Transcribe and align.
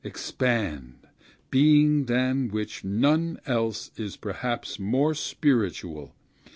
Expand, 0.03 1.07
being 1.51 2.05
than 2.05 2.49
which 2.49 2.83
none 2.83 3.39
else 3.45 3.91
is 3.97 4.17
perhaps 4.17 4.79
more 4.79 5.13
spiritual! 5.13 6.15